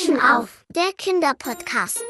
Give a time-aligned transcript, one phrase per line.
[0.00, 2.04] Ohrmuscheln auf, der Kinderpodcast.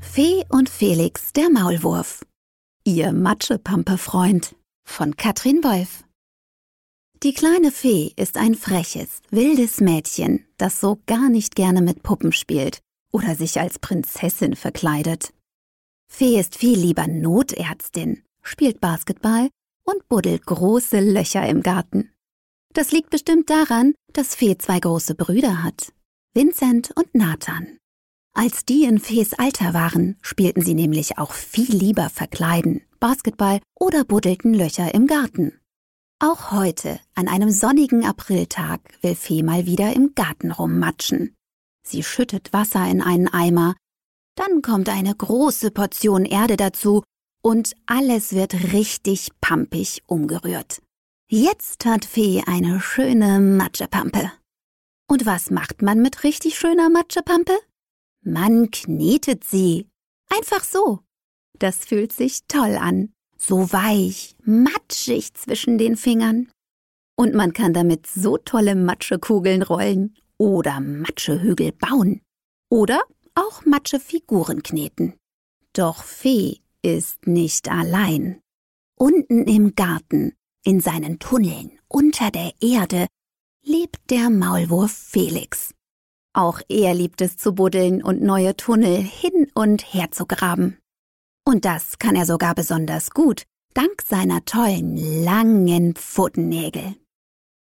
[0.00, 2.24] Fee und Felix, der Maulwurf.
[2.84, 6.04] Ihr Matschepampe-Freund von Katrin Wolf.
[7.22, 12.32] Die kleine Fee ist ein freches, wildes Mädchen, das so gar nicht gerne mit Puppen
[12.32, 12.80] spielt
[13.12, 15.32] oder sich als Prinzessin verkleidet.
[16.08, 19.48] Fee ist viel lieber Notärztin, spielt Basketball
[19.84, 22.10] und buddelt große Löcher im Garten.
[22.76, 25.94] Das liegt bestimmt daran, dass Fee zwei große Brüder hat,
[26.34, 27.78] Vincent und Nathan.
[28.34, 34.04] Als die in Fees Alter waren, spielten sie nämlich auch viel lieber Verkleiden, Basketball oder
[34.04, 35.58] buddelten Löcher im Garten.
[36.18, 41.34] Auch heute, an einem sonnigen Apriltag, will Fee mal wieder im Garten rummatschen.
[41.82, 43.74] Sie schüttet Wasser in einen Eimer,
[44.34, 47.02] dann kommt eine große Portion Erde dazu
[47.42, 50.82] und alles wird richtig pampig umgerührt.
[51.28, 54.30] Jetzt hat Fee eine schöne Matschepampe.
[55.08, 57.58] Und was macht man mit richtig schöner Matschepampe?
[58.22, 59.88] Man knetet sie.
[60.30, 61.00] Einfach so.
[61.58, 63.12] Das fühlt sich toll an.
[63.36, 66.48] So weich, matschig zwischen den Fingern.
[67.16, 72.20] Und man kann damit so tolle Matschekugeln rollen oder Matschehügel bauen.
[72.70, 73.02] Oder
[73.34, 75.14] auch Matschefiguren kneten.
[75.72, 78.40] Doch Fee ist nicht allein.
[78.96, 80.35] Unten im Garten
[80.66, 83.06] in seinen Tunneln unter der Erde
[83.64, 85.72] lebt der Maulwurf Felix.
[86.34, 90.78] Auch er liebt es zu buddeln und neue Tunnel hin und her zu graben.
[91.44, 93.44] Und das kann er sogar besonders gut,
[93.74, 96.96] dank seiner tollen, langen Pfotennägel.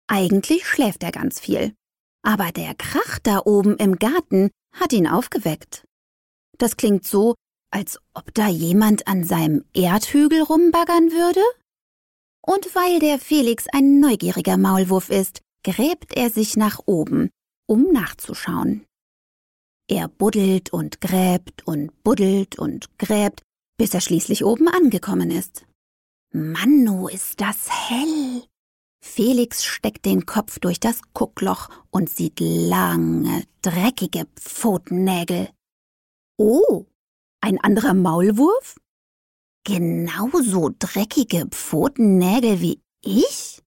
[0.08, 1.74] Eigentlich schläft er ganz viel.
[2.22, 5.86] Aber der Krach da oben im Garten hat ihn aufgeweckt.
[6.56, 7.34] Das klingt so,
[7.70, 11.42] als ob da jemand an seinem Erdhügel rumbaggern würde?
[12.46, 17.30] Und weil der Felix ein neugieriger Maulwurf ist, gräbt er sich nach oben,
[17.66, 18.84] um nachzuschauen.
[19.88, 23.42] Er buddelt und gräbt und buddelt und gräbt,
[23.78, 25.66] bis er schließlich oben angekommen ist.
[26.32, 28.44] Manno, ist das hell!
[29.02, 35.50] Felix steckt den Kopf durch das Kuckloch und sieht lange, dreckige Pfotennägel.
[36.38, 36.86] Oh,
[37.40, 38.76] ein anderer Maulwurf?
[39.64, 43.62] Genauso dreckige Pfotennägel wie ich?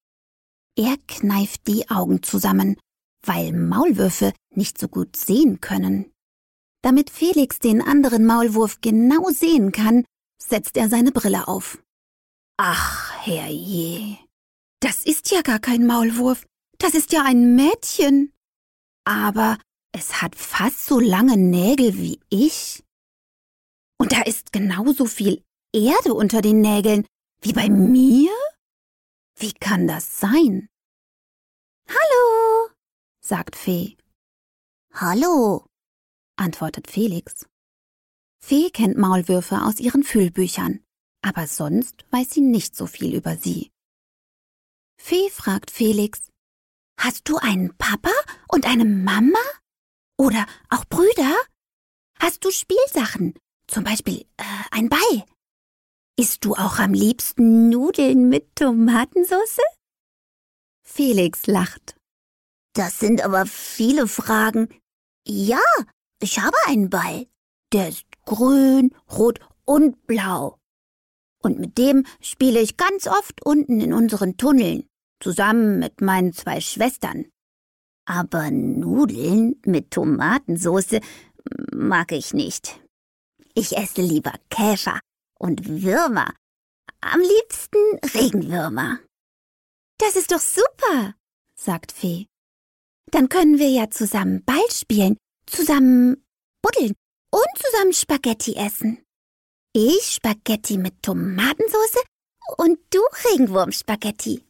[0.76, 2.76] Er kneift die Augen zusammen,
[3.22, 6.12] weil Maulwürfe nicht so gut sehen können.
[6.82, 10.04] Damit Felix den anderen Maulwurf genau sehen kann,
[10.40, 11.82] setzt er seine Brille auf.
[12.56, 14.18] Ach, herrje.
[14.80, 16.46] Das ist ja gar kein Maulwurf.
[16.78, 18.32] Das ist ja ein Mädchen.
[19.04, 19.58] Aber
[19.92, 22.84] es hat fast so lange Nägel wie ich.
[24.00, 25.42] Und da ist genauso viel
[25.72, 27.06] Erde unter den Nägeln
[27.40, 28.32] wie bei mir?
[29.36, 30.68] Wie kann das sein?
[31.88, 32.70] Hallo,
[33.20, 33.96] sagt Fee.
[34.92, 35.66] Hallo,
[36.36, 37.46] antwortet Felix.
[38.40, 40.82] Fee kennt Maulwürfe aus ihren Fühlbüchern,
[41.22, 43.70] aber sonst weiß sie nicht so viel über sie.
[45.00, 46.28] Fee fragt Felix,
[46.98, 48.10] Hast du einen Papa
[48.48, 49.38] und eine Mama?
[50.18, 51.36] Oder auch Brüder?
[52.18, 53.34] Hast du Spielsachen,
[53.68, 55.24] zum Beispiel äh, ein Ball?
[56.18, 59.60] Isst du auch am liebsten Nudeln mit Tomatensauce?
[60.84, 61.94] Felix lacht.
[62.74, 64.68] Das sind aber viele Fragen.
[65.24, 65.62] Ja,
[66.20, 67.28] ich habe einen Ball.
[67.72, 70.58] Der ist grün, rot und blau.
[71.40, 74.88] Und mit dem spiele ich ganz oft unten in unseren Tunneln,
[75.22, 77.26] zusammen mit meinen zwei Schwestern.
[78.06, 80.98] Aber Nudeln mit Tomatensauce
[81.72, 82.80] mag ich nicht.
[83.54, 84.98] Ich esse lieber Käfer
[85.38, 86.34] und Würmer.
[87.00, 87.78] Am liebsten
[88.14, 88.98] Regenwürmer.
[89.98, 91.14] Das ist doch super,
[91.54, 92.26] sagt Fee.
[93.10, 95.16] Dann können wir ja zusammen Ball spielen,
[95.46, 96.24] zusammen
[96.62, 96.94] buddeln
[97.30, 99.02] und zusammen Spaghetti essen.
[99.72, 102.02] Ich Spaghetti mit Tomatensauce
[102.56, 103.00] und du
[103.30, 104.44] Regenwurmspaghetti.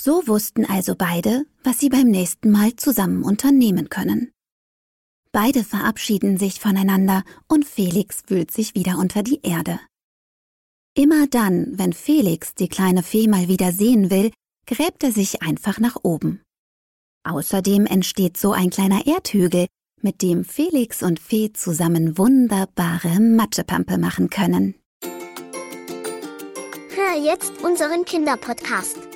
[0.00, 4.32] So wussten also beide, was sie beim nächsten Mal zusammen unternehmen können.
[5.40, 9.78] Beide verabschieden sich voneinander und Felix wühlt sich wieder unter die Erde.
[10.96, 14.32] Immer dann, wenn Felix die kleine Fee mal wieder sehen will,
[14.66, 16.42] gräbt er sich einfach nach oben.
[17.22, 19.68] Außerdem entsteht so ein kleiner Erdhügel,
[20.02, 24.74] mit dem Felix und Fee zusammen wunderbare Matschepampe machen können.
[26.96, 29.07] Hör jetzt unseren Kinderpodcast.